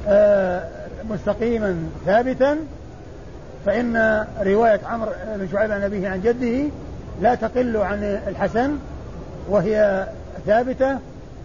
[0.07, 0.69] آه،
[1.09, 2.57] مستقيما ثابتا
[3.65, 6.63] فإن رواية عمرو بن شعيب عن أبيه عن جده
[7.21, 8.75] لا تقل عن الحسن
[9.49, 10.07] وهي
[10.45, 10.97] ثابتة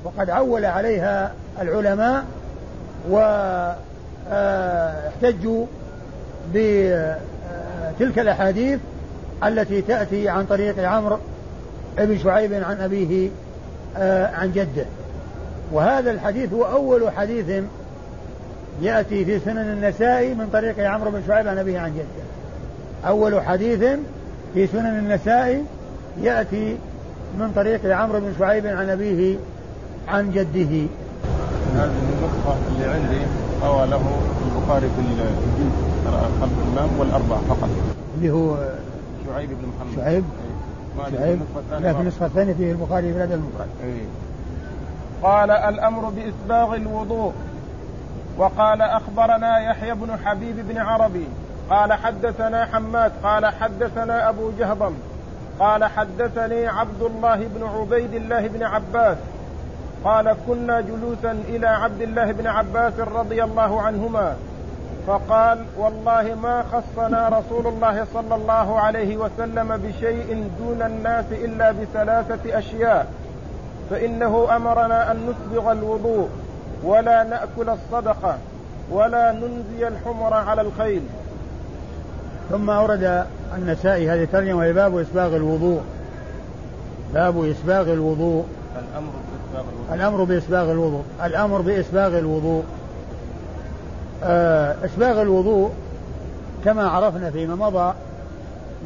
[0.05, 2.25] وقد عول عليها العلماء
[4.31, 5.67] واحتجوا
[6.55, 8.81] بتلك الأحاديث
[9.45, 11.19] التي تأتي عن طريق عمرو
[11.99, 13.31] بن شعيب عن أبيه
[13.97, 14.85] آه، عن جده.
[15.73, 17.65] وهذا الحديث هو أول حديث
[18.83, 22.25] يأتي في سنن النسائي من طريق عمرو بن شعيب عن أبيه عن جده.
[23.09, 23.85] أول حديث
[24.55, 25.65] في سنن النسائي
[26.23, 26.77] يأتي
[27.39, 29.37] من طريق عمرو بن شعيب عن أبيه
[30.09, 30.87] عن جده.
[31.75, 33.21] هذه النسخة اللي عندي
[33.63, 34.03] روى له
[34.47, 35.89] البخاري في الجزء
[36.41, 37.69] خلف الإمام والأربعة فقط.
[38.17, 38.57] اللي هو
[39.27, 39.97] شعيب بن محمد.
[39.97, 40.25] شعيب؟
[41.19, 41.41] شعيب؟
[41.81, 43.69] لا في النسخة الثانية فيه البخاري في الأدب المفرد.
[45.23, 47.33] قال الأمر بإسباغ الوضوء.
[48.39, 51.29] وقال أخبرنا يحيى بن حبيب بن عربي
[51.71, 54.95] قال حدثنا حماد قال حدثنا أبو جهضم
[55.59, 59.17] قال حدثني عبد الله بن عبيد الله بن عباس
[60.05, 64.37] قال كنا جلوسا إلى عبد الله بن عباس رضي الله عنهما
[65.07, 72.59] فقال والله ما خصنا رسول الله صلى الله عليه وسلم بشيء دون الناس إلا بثلاثة
[72.59, 73.07] أشياء
[73.91, 76.29] فإنه أمرنا أن نسبغ الوضوء
[76.85, 78.39] ولا نأكل الصدقة
[78.91, 81.03] ولا ننزي الحمر على الخيل.
[82.51, 83.25] ثم أورد
[83.57, 85.81] النسائي هذه الترجمة وهي باب إسباغ الوضوء.
[87.15, 88.45] باب إسباغ الوضوء.
[88.75, 89.95] الأمر بإسباغ الوضوء.
[89.95, 91.03] الأمر بإسباغ الوضوء.
[91.25, 92.65] الأمر بإسباغ الوضوء.
[94.25, 95.71] آه إسباغ الوضوء
[96.65, 97.95] كما عرفنا فيما مضى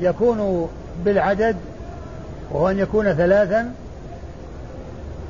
[0.00, 0.68] يكون
[1.05, 1.57] بالعدد
[2.50, 3.72] وهو أن يكون ثلاثا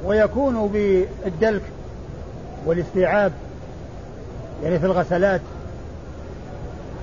[0.05, 1.62] ويكون بالدلك.
[2.66, 3.33] والاستيعاب
[4.62, 5.40] يعني في الغسلات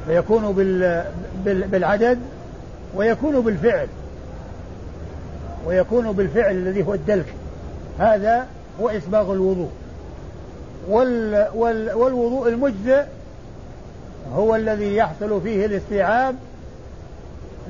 [0.08, 2.19] فيكون بال بالعدد
[2.95, 3.88] ويكون بالفعل
[5.65, 7.34] ويكون بالفعل الذي هو الدلك.
[8.00, 8.48] هذا
[8.82, 9.69] هو إسباغ الوضوء.
[10.89, 13.04] وال وال والوضوء المجزئ
[14.36, 16.36] هو الذي يحصل فيه الاستيعاب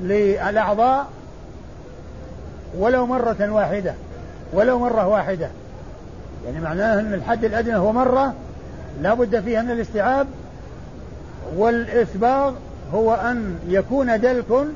[0.00, 1.06] للأعضاء
[2.78, 3.94] ولو مرة واحدة
[4.52, 5.48] ولو مرة واحدة.
[6.46, 8.34] يعني معناه أن الحد الأدنى هو مرة
[9.00, 10.26] لا بد فيها من الاستيعاب
[11.56, 12.54] والإسباغ
[12.94, 14.66] هو أن يكون دلك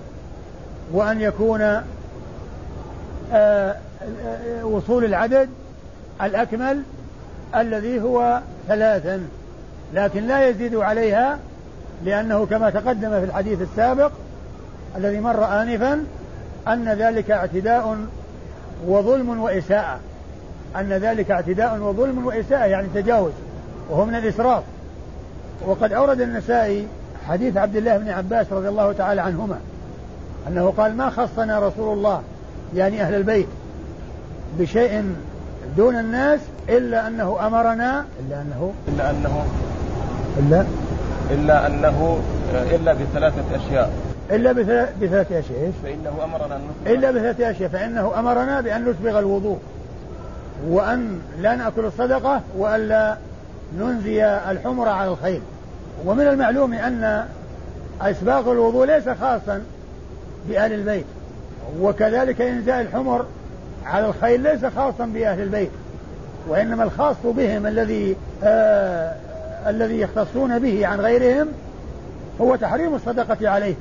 [0.92, 1.84] وأن يكون آه،
[3.32, 3.76] آه،
[4.64, 5.48] وصول العدد
[6.22, 6.82] الأكمل
[7.54, 9.26] الذي هو ثلاثا
[9.94, 11.38] لكن لا يزيد عليها
[12.04, 14.10] لأنه كما تقدم في الحديث السابق
[14.96, 16.04] الذي مر آنفا
[16.68, 17.96] أن ذلك اعتداء
[18.86, 19.98] وظلم وإساءة.
[20.76, 23.32] أن ذلك اعتداء وظلم وإساءة يعني تجاوز
[23.90, 24.62] وهو من الإسراف.
[25.66, 26.86] وقد أورد النسائي
[27.28, 29.58] حديث عبد الله بن عباس رضي الله تعالى عنهما
[30.48, 32.22] أنه قال ما خصنا رسول الله
[32.76, 33.46] يعني أهل البيت
[34.58, 35.14] بشيء
[35.76, 39.44] دون الناس إلا أنه أمرنا إلا أنه إلا أنه
[40.38, 40.64] إلا
[41.30, 42.18] إلا أنه
[42.52, 43.92] إلا بثلاثة أشياء.
[44.30, 44.52] إلا
[45.00, 49.58] بثلاثة أشياء إيش؟ فإنه أمرنا أن نسبغ إلا بثلاثة أشياء فإنه أمرنا بأن نسبغ الوضوء.
[50.68, 53.16] وأن لا نأكل الصدقة وألا
[53.78, 55.42] ننزي الحمر على الخيل.
[56.06, 57.26] ومن المعلوم أن
[58.00, 59.62] إسباغ الوضوء ليس خاصا
[60.48, 61.04] بأهل البيت
[61.80, 63.26] وكذلك إنزاء الحمر
[63.86, 65.70] على الخيل ليس خاصا بأهل البيت
[66.48, 69.14] وإنما الخاص بهم الذي آه
[69.66, 71.48] الذي يختصون به عن غيرهم
[72.40, 73.76] هو تحريم الصدقة عليهم.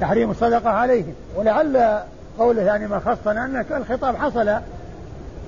[0.00, 1.14] تحريم الصدقة عليهم.
[1.36, 2.00] ولعل
[2.38, 4.54] قوله يعني ما خصنا أن الخطاب حصل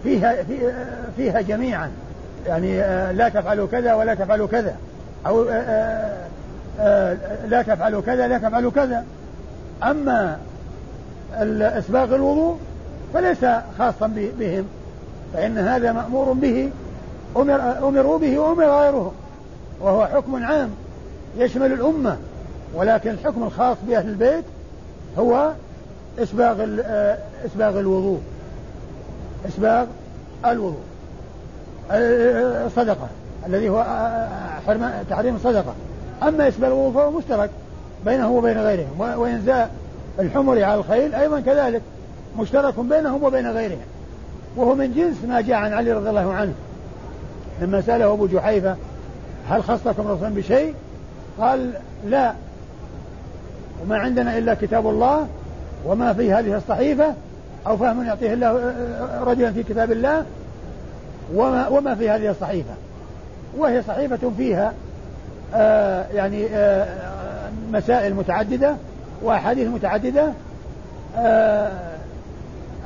[0.03, 0.37] فيها
[1.17, 1.91] فيها جميعا.
[2.47, 4.77] يعني آه لا تفعلوا كذا ولا تفعلوا كذا.
[5.27, 6.27] أو آه،
[6.81, 7.17] آه،
[7.49, 9.05] لا تفعلوا كذا لا تفعلوا كذا.
[9.83, 10.39] أما
[11.53, 12.59] إسباغ الوضوء
[13.15, 13.45] فليس
[13.79, 14.07] خاصا
[14.39, 14.65] بهم
[15.35, 16.71] فإن هذا مأمور به
[17.37, 19.13] أمر أمروا به وأمر غيرهم
[19.81, 20.71] وهو حكم عام
[21.39, 22.17] يشمل الأمة.
[22.75, 24.45] ولكن الحكم الخاص بأهل البيت
[25.19, 25.53] هو
[26.19, 26.67] إسباغ
[27.47, 28.21] إسباغ الوضوء.
[29.49, 29.87] إسباغ
[30.47, 30.81] الوضوء.
[32.67, 33.09] الصدقة
[33.47, 33.85] الذي هو
[34.67, 35.75] حرم تحريم الصدقة
[36.23, 37.51] أما إسبال الوضوء فهو مشترك
[38.05, 39.71] بينه وبين غيرهم وإنزاء
[40.19, 41.83] الحمر على الخيل أيضا كذلك
[42.39, 43.87] مشترك بينهم وبين غيرهم.
[44.57, 46.53] وهو من جنس ما جاء عن علي رضي الله عنه.
[47.63, 48.77] لما سأله أبو جحيفة
[49.49, 50.75] هل خصكم رسول بشيء؟
[51.41, 51.73] قال
[52.07, 52.33] لا.
[53.83, 55.27] وما عندنا إلا كتاب الله
[55.87, 57.15] وما في هذه الصحيفة
[57.67, 58.75] أو فهم يعطيه الله
[59.23, 60.25] رجلا في كتاب الله
[61.35, 62.75] وما, وما في هذه الصحيفة.
[63.57, 64.73] وهي صحيفة فيها
[65.55, 66.87] آه يعني آه
[67.73, 68.75] مسائل متعددة
[69.23, 70.33] وأحاديث متعددة
[71.17, 71.71] آه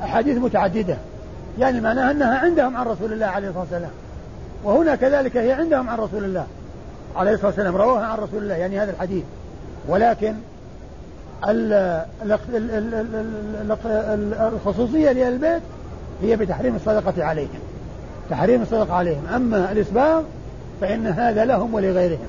[0.03, 0.97] أحاديث متعددة.
[1.59, 3.91] يعني معناها أنها عندهم عن رسول الله عليه الصلاة والسلام.
[4.63, 6.47] وهنا كذلك هي عندهم عن رسول الله
[7.15, 9.23] عليه الصلاة والسلام رواها عن رسول الله يعني هذا الحديث.
[9.87, 10.35] ولكن
[14.53, 15.61] الخصوصية للبيت
[16.21, 17.59] هي بتحريم الصدقة عليهم.
[18.29, 19.27] تحريم الصدقة عليهم.
[19.35, 20.23] أما الإسباغ
[20.81, 22.27] فإن هذا لهم ولغيرهم.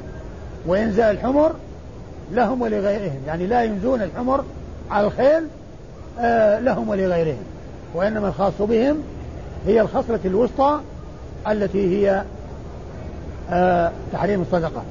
[0.67, 1.53] وإنزاء الحمر
[2.33, 3.21] لهم ولغيرهم.
[3.27, 4.45] يعني لا ينزون الحمر
[4.91, 5.47] على الخيل
[6.21, 7.45] آه لهم ولغيرهم.
[7.95, 8.97] وإنما الخاص بهم
[9.67, 10.81] هي الخصلة الوسطى
[11.49, 12.23] التي هي
[13.51, 14.83] آه تحريم الصدقة.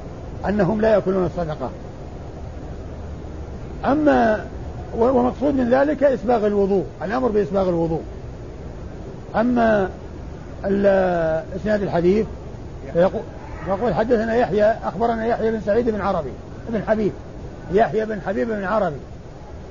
[0.48, 1.70] أنهم لا يأكلون الصدقة.
[3.84, 4.46] أما
[4.98, 8.02] ومقصود من ذلك إسباغ الوضوء الأمر بإسباغ الوضوء.
[9.36, 9.90] أما
[11.56, 12.26] إسناد الحديث
[12.92, 13.22] فيقول
[13.68, 16.30] يقول حدثنا يحيى أخبرنا يحيى بن سعيد بن عربي
[16.68, 17.12] بن حبيب
[17.72, 18.96] يحيى بن حبيب بن عربي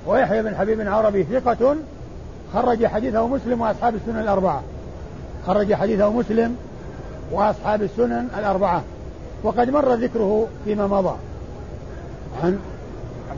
[0.08, 1.76] ويحيى بن حبيب العربي ثقة
[2.54, 4.64] خرج حديثه مسلم وأصحاب السنن الأربعة.
[5.48, 6.58] خرج حديثه مسلم
[7.32, 8.84] وأصحاب السنن الأربعة.
[9.44, 11.16] وقد مر ذكره فيما مضى.
[12.44, 12.60] عن
[13.30, 13.38] عن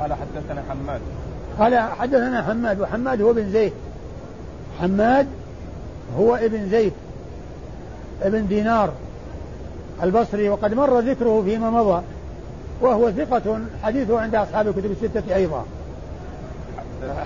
[0.00, 1.00] قال حدثنا حماد.
[1.58, 3.72] قال حدثنا حماد وحماد هو بن زيد.
[4.80, 5.26] حماد
[6.18, 6.92] هو ابن زيد
[8.22, 8.92] ابن دينار
[10.02, 12.02] البصري وقد مر ذكره فيما مضى
[12.80, 15.64] وهو ثقة حديثه عند أصحاب الكتب الستة أيضا.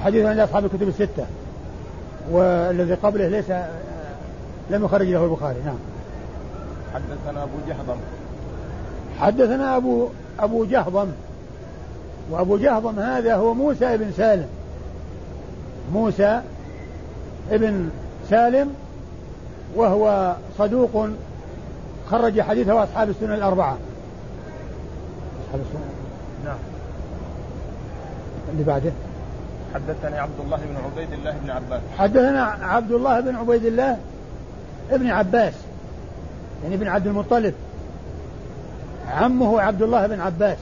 [0.05, 1.27] حديثه عند أصحاب الكتب الستة
[2.31, 3.51] والذي قبله ليس
[4.71, 5.57] لم يخرج له البخاري.
[5.65, 5.79] نعم.
[6.95, 7.97] حدثنا أبو جهضم.
[9.21, 10.09] حدثنا أبو
[10.41, 11.09] أبو جهضم.
[12.31, 14.49] وأبو جهضم هذا هو موسى بن سالم.
[15.93, 16.41] موسى
[17.51, 17.91] ابن
[18.31, 18.75] سالم
[19.77, 21.09] وهو صدوق
[22.11, 23.79] خرج حديثه أصحاب السنن الأربعة.
[25.47, 25.91] أصحاب السنن
[26.45, 26.59] نعم.
[28.53, 28.93] اللي بعده.
[29.75, 31.81] حدثني عبد الله بن عبيد الله بن عباس.
[31.99, 33.99] حدثنا عبد الله بن عبيد الله
[34.91, 35.55] ابن عباس.
[36.63, 37.55] يعني ابن عبد المطلب.
[39.11, 40.59] عمه عبد الله بن عباس.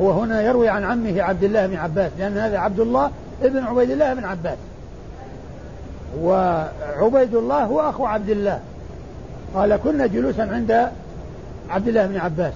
[0.00, 3.10] هو هنا يروي عن عمه عبد الله بن عباس لأن هذا عبد الله
[3.42, 4.58] ابن عبيد الله بن عباس.
[6.20, 8.60] وعبيد الله هو أخو عبد الله.
[9.54, 10.88] قال كنا جلوسا عند
[11.70, 12.52] عبد الله بن عباس.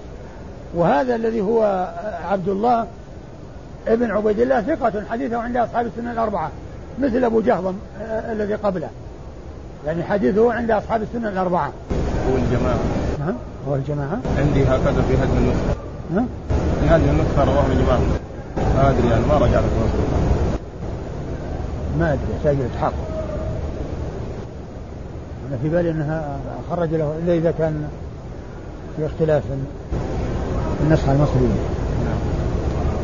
[0.75, 1.89] وهذا الذي هو
[2.31, 2.87] عبد الله
[3.87, 6.51] ابن عبيد الله ثقة حديثه عند أصحاب السنة الأربعة
[6.99, 8.89] مثل أبو جهضم آه، الذي قبله.
[9.85, 11.71] يعني حديثه عند أصحاب السنة الأربعة.
[12.29, 12.79] هو الجماعة.
[13.19, 13.35] نعم
[13.67, 14.19] هو الجماعة.
[14.37, 15.75] عندي هكذا في هذه النسخة.
[16.15, 16.25] ها؟
[16.83, 17.99] في هذه النسخة رواه الجماعة
[18.75, 19.97] ما أدري يعني ما رجعت النسخة
[21.99, 22.93] ما أدري يحتاج إلى تحقق
[25.49, 26.37] أنا في بالي أنها
[26.69, 27.87] خرج له إلا إذا كان
[28.97, 29.43] في اختلاف
[30.77, 31.47] في النسخة المصرية.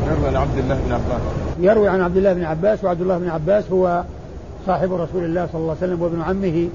[0.06, 1.20] يروي عن عبد الله بن عباس.
[1.60, 4.02] يروي عن عبد الله بن عباس وعبد الله بن عباس هو
[4.66, 6.68] صاحب رسول الله صلى الله عليه وسلم وابن عمه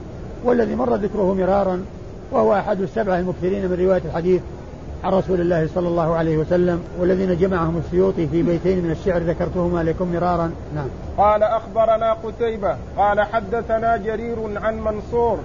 [0.43, 1.81] والذي مر ذكره مرارا
[2.31, 4.41] وهو أحد السبعة المكثرين من رواية الحديث.
[5.05, 9.83] عن رسول الله صلى الله عليه وسلم والذين جمعهم السيوطي في بيتين من الشعر ذكرتهما
[9.83, 10.51] لكم مرارا.
[10.75, 10.87] نعم.
[11.17, 15.39] قال أخبرنا قتيبة قال حدثنا جرير عن منصور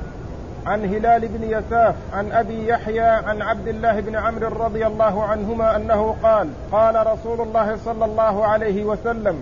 [0.67, 5.77] عن هلال بن يساف عن أبي يحيى عن عبد الله بن عمرو رضي الله عنهما
[5.77, 9.37] أنه قال قال رسول الله صلى الله عليه وسلم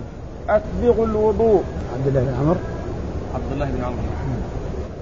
[0.49, 1.63] اسبغوا الوضوء.
[1.95, 2.59] عبد الله بن عمرو.
[3.35, 3.99] عبد الله بن عمرو.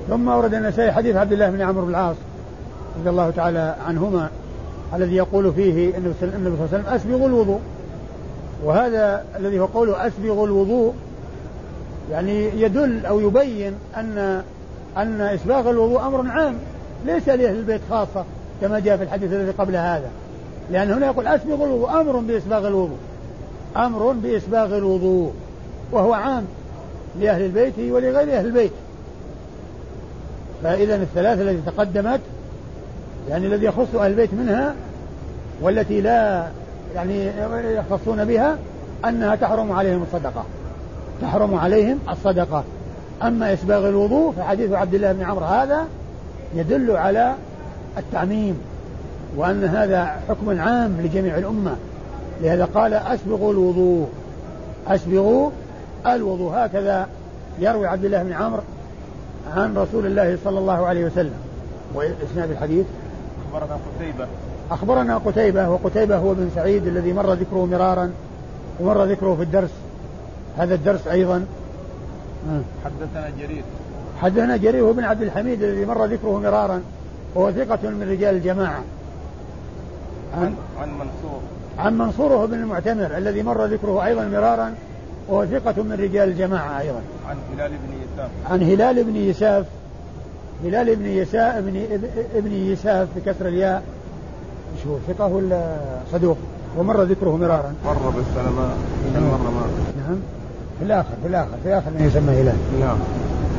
[0.10, 2.16] ثم ورد النسائي حديث عبد الله بن عمرو بن العاص
[3.00, 4.30] رضي الله تعالى عنهما.
[4.94, 7.60] الذي يقول فيه النبي صلى الله عليه وسلم اسبغوا الوضوء.
[8.64, 10.94] وهذا الذي هو قوله اسبغوا الوضوء
[12.12, 14.44] يعني يدل أو يبين أن
[14.98, 16.56] أن إسباغ الوضوء أمر عام
[17.06, 18.26] ليس لأهل البيت خاصة
[18.62, 20.10] كما جاء في الحديث الذي قبل هذا.
[20.72, 22.98] لأن هنا يقول أسبغ الوضوء أمر بإسباغ الوضوء.
[23.78, 25.34] أمر بإسباغ الوضوء
[25.92, 26.46] وهو عام
[27.20, 28.72] لأهل البيت ولغير أهل البيت.
[30.64, 32.20] فإذا الثلاثة التي تقدمت
[33.30, 34.76] يعني الذي يخص أهل البيت منها
[35.62, 36.48] والتي لا
[36.96, 37.32] يعني
[37.76, 38.58] يختصون بها
[39.06, 40.44] أنها تحرم عليهم الصدقة.
[41.22, 42.64] تحرم عليهم الصدقة.
[43.24, 45.88] أما إسباغ الوضوء فحديث عبد الله بن عمرو هذا
[46.56, 47.34] يدل على
[47.98, 48.60] التعميم
[49.38, 51.76] وأن هذا حكم عام لجميع الأمة.
[52.42, 54.08] لهذا قال أسبغوا الوضوء.
[54.88, 55.50] أسبغوا
[56.08, 56.54] الوضوء.
[56.56, 57.08] هكذا
[57.60, 58.62] يروي عبد الله بن عمرو
[59.56, 61.38] عن رسول الله صلى الله عليه وسلم.
[61.96, 62.86] وإسناد الحديث
[63.54, 64.28] أخبرنا قتيبة.
[64.72, 68.12] أخبرنا قتيبة وقتيبة هو بن سعيد الذي مر ذكره مرارا
[68.80, 69.72] ومر ذكره في الدرس.
[70.58, 71.46] هذا الدرس أيضا.
[72.86, 73.64] حدثنا جرير.
[74.22, 76.82] حدثنا جرير هو بن عبد الحميد الذي مر ذكره مرارا
[77.36, 78.84] وهو ثقة من رجال الجماعة.
[80.38, 81.42] عن عن منصور.
[81.80, 84.74] عن منصور هو بن المعتمر الذي مر ذكره أيضا مرارا
[85.28, 87.02] وهو ثقة من رجال الجماعة أيضا.
[87.30, 88.30] عن هلال بن يساف.
[88.52, 89.66] عن هلال بن يساف
[90.64, 91.82] هلال بن يساف ابن
[92.36, 93.84] ابن يساف بكسر الياء.
[94.84, 95.78] شو ثقة ولا
[96.12, 96.38] صدوق؟
[96.78, 97.74] ومر ذكره مرارا.
[97.86, 98.70] مر بالسلامة.
[99.16, 99.68] مر ما
[100.08, 100.18] نعم.
[100.80, 102.98] في الآخر في الآخر في آخر من يسمى هلال؟ نعم.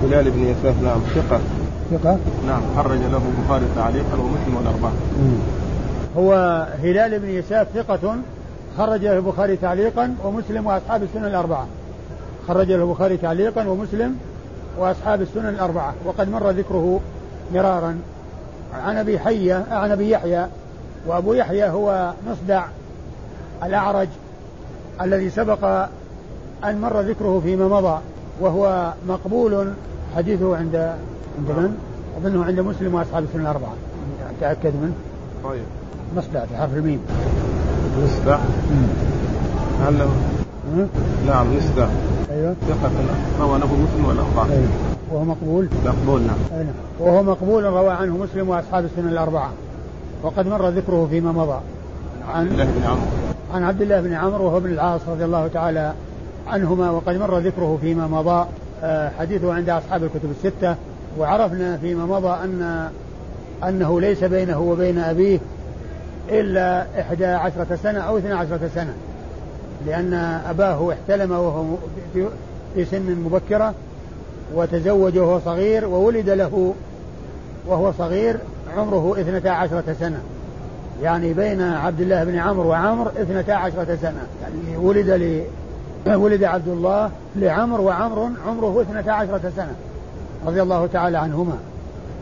[0.02, 1.00] هلال بن يساف نعم.
[1.14, 1.40] ثقة.
[1.90, 2.62] ثقة؟ نعم.
[2.76, 4.92] خرج له البخاري تعليقا ومسلم والأربعة.
[6.18, 6.32] هو
[6.82, 8.16] هلال بن يساف ثقة
[8.78, 11.66] خرج له البخاري تعليقا ومسلم وأصحاب السنن الأربعة.
[12.48, 14.16] خرج له البخاري تعليقا ومسلم
[14.78, 17.00] وأصحاب السنن الأربعة وقد مر ذكره
[17.54, 17.98] مرارا.
[18.74, 20.46] عن أبي حية عن أبي يحيى
[21.06, 22.64] وأبو يحيى هو مصدع
[23.62, 24.08] الأعرج
[25.00, 25.64] الذي سبق
[26.64, 28.00] أن مر ذكره فيما مضى
[28.40, 29.72] وهو مقبول
[30.16, 30.76] حديثه عند
[31.38, 31.78] عند من؟
[32.18, 33.74] أظنه عند مسلم وأصحاب السنة الأربعة.
[34.40, 34.94] تأكد منه؟
[35.44, 35.62] طيب.
[36.16, 37.00] مصدع بحرف الميم.
[38.04, 38.38] مصدع؟
[39.86, 40.08] هل
[41.26, 41.90] نعم يسلم
[42.30, 42.54] أيوه.
[42.68, 42.90] ثقة
[43.40, 44.68] روى له مسلم والأربعة أيوة.
[45.12, 46.36] وهو مقبول؟ مقبول نعم.
[46.52, 46.72] أيوة.
[47.00, 49.50] وهو مقبول روى عنه مسلم وأصحاب السنن الأربعة.
[50.22, 51.60] وقد مر ذكره فيما مضى.
[52.34, 53.06] عن عبد الله بن عمرو.
[53.54, 55.92] عن عبد الله بن عمرو وهو ابن العاص رضي الله تعالى
[56.48, 56.90] عنهما.
[56.90, 58.46] وقد مر ذكره فيما مضى
[58.82, 60.74] آه، حديثه عند أصحاب الكتب الستة.
[61.18, 62.88] وعرفنا فيما مضى أن
[63.68, 65.38] أنه ليس بينه وبين أبيه
[66.28, 68.94] إلا إحدى عشرة سنة أو اثنى عشرة سنة.
[69.86, 70.14] لأن
[70.50, 71.64] أباه احتلم وهو
[72.74, 73.74] في سن مبكرة
[74.54, 76.74] وتزوج وهو صغير وولد له
[77.66, 78.36] وهو صغير
[78.76, 80.20] عمره اثنتا عشرة سنة.
[81.02, 84.26] يعني بين عبد الله بن عمرو وعمر اثنتا عشرة سنة.
[84.42, 85.42] يعني ولد ل
[86.24, 89.74] ولد عبد الله لعمر وعمر عمره اثنتا عشرة سنة.
[90.46, 91.58] رضي الله تعالى عنهما.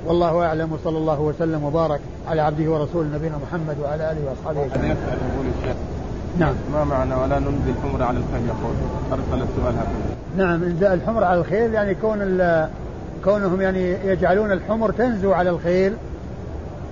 [0.07, 0.73] والله أعلم.
[0.73, 4.65] وصلى الله وسلم وبارك على عبده ورسوله نبينا محمد وعلى آله وأصحابه.
[4.65, 4.97] أجمعين
[6.39, 6.55] نعم.
[6.73, 8.75] ما معنى ولا ننزل الحمر على الخيل يقول
[9.13, 10.17] أرسل السؤال هكذا.
[10.37, 12.41] نعم انزال الحمر على الخيل يعني كون
[13.25, 15.93] كونهم يعني يجعلون الحمر تنزو على الخيل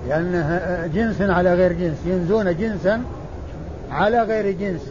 [0.09, 0.61] لأنه
[0.93, 3.01] جنس على غير جنس ينزون جنسا
[3.91, 4.81] على غير جنس.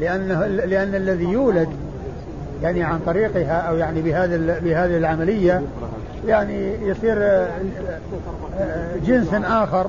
[0.00, 1.68] لأنه لأن الذي يولد
[2.62, 5.62] يعني عن طريقها أو يعني بهذه بهذه العملية
[6.26, 7.46] يعني يصير
[9.06, 9.86] جنس آخر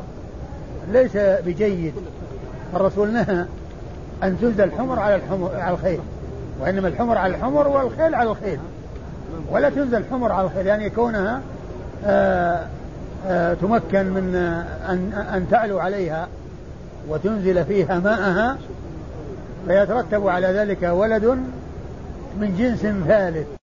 [0.92, 1.94] ليس بجيد.
[2.76, 3.46] الرسول نهى
[4.24, 6.00] أن تنزل الحمر على الحمر على الخيل.
[6.62, 8.60] وإنما الحمر على الحمر والخيل على الخيل.
[9.52, 11.42] ولا تنزل الحمر على الخيل يعني كونها
[12.06, 12.68] آآ
[13.28, 14.36] آآ تمكن من
[14.90, 16.28] أن, أن تعلو عليها
[17.10, 18.58] وتنزل فيها ماءها
[19.68, 21.26] فيترتب على ذلك ولد
[22.40, 23.57] من جنس ثالث.